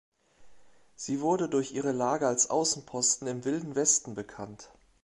Sie 0.95 1.21
wurde 1.21 1.47
durch 1.47 1.73
ihre 1.73 1.91
Lage 1.91 2.27
als 2.27 2.49
Außenposten 2.49 3.27
im 3.27 3.45
„Wilden 3.45 3.75
Westen“ 3.75 4.15
bekannt. 4.15 4.71